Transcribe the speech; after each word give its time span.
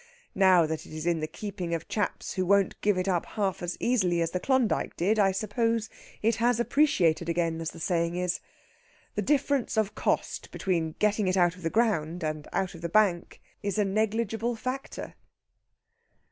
Now 0.33 0.65
that 0.65 0.87
it 0.87 0.91
is 0.95 1.05
in 1.05 1.19
the 1.19 1.27
keeping 1.27 1.75
of 1.75 1.87
chaps 1.87 2.33
who 2.33 2.43
won't 2.43 2.81
give 2.81 2.97
it 2.97 3.07
up 3.07 3.23
half 3.27 3.61
as 3.61 3.77
easily 3.79 4.19
as 4.19 4.31
the 4.31 4.39
Klondyke 4.39 4.95
did, 4.97 5.19
I 5.19 5.31
suppose 5.31 5.91
it 6.23 6.37
has 6.37 6.59
appreciated 6.59 7.29
again, 7.29 7.61
as 7.61 7.69
the 7.69 7.79
saying 7.79 8.15
is. 8.15 8.39
The 9.13 9.21
difference 9.21 9.77
of 9.77 9.93
cost 9.93 10.49
between 10.49 10.95
getting 10.97 11.27
it 11.27 11.37
out 11.37 11.55
of 11.55 11.61
the 11.61 11.69
ground 11.69 12.23
and 12.23 12.47
out 12.51 12.73
of 12.73 12.81
the 12.81 12.89
bank 12.89 13.41
is 13.61 13.77
a 13.77 13.85
negligible 13.85 14.55
factor...." 14.55 15.13